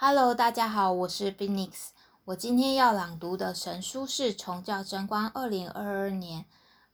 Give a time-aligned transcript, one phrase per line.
[0.00, 1.88] Hello，大家好，我是 Phoenix。
[2.26, 6.44] 我今天要朗读的神书是《崇教真光》二零二二年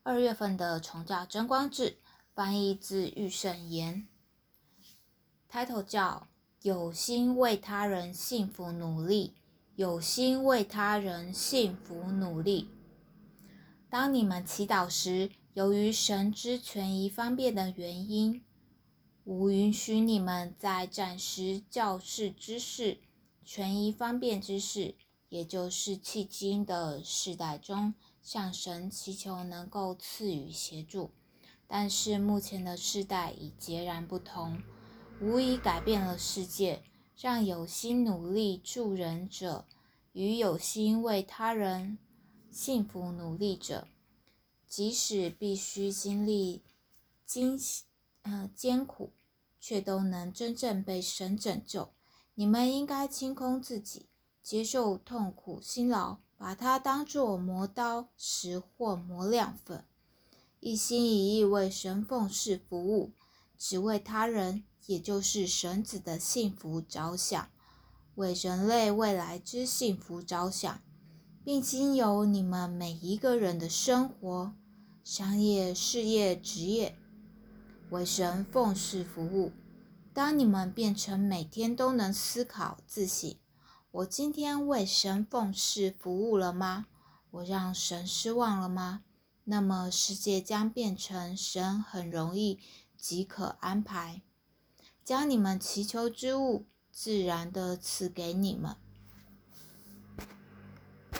[0.01, 1.91] 二月份的《崇教真光志》，
[2.33, 4.07] 翻译自玉圣言。
[5.47, 6.27] Title 叫
[6.63, 9.35] “有心为他人幸福努力”，
[9.77, 12.71] 有心为他人幸福努力。
[13.87, 18.41] 当你们祈祷时，由于神之权宜方便的原因。
[19.25, 22.99] 无允许你们在暂时教示之事、
[23.43, 24.93] 权宜方便之事，
[25.29, 31.09] 也就是迄今的世代中，向神祈求能够赐予协助。
[31.65, 34.61] 但是目前的世代已截然不同，
[35.19, 36.83] 无疑改变了世界，
[37.19, 39.65] 让有心努力助人者
[40.13, 41.97] 与有心为他人
[42.51, 43.87] 幸福努力者，
[44.67, 46.61] 即使必须经历
[47.25, 47.57] 艰
[48.25, 49.13] 呃艰苦。
[49.67, 51.89] 却都能真正被神拯救。
[52.35, 54.05] 你们应该清空自己，
[54.43, 59.83] 接受痛苦辛劳，把它当作磨刀石或磨亮粉，
[60.59, 63.13] 一心一意为神奉事服务，
[63.57, 67.49] 只为他人，也就是神子的幸福着想，
[68.13, 70.79] 为人类未来之幸福着想，
[71.43, 74.53] 并经由你们每一个人的生活、
[75.03, 76.95] 商业、事业、职业。
[77.89, 79.51] 为神奉事服务。
[80.13, 83.35] 当你们变成每天都能思考自省：
[83.91, 86.87] 我今天为神奉事服务了吗？
[87.31, 89.03] 我让神失望了吗？
[89.43, 92.59] 那么世界将变成神很容易
[92.97, 94.21] 即可安排，
[95.03, 98.75] 将你们祈求之物自然的赐给你们。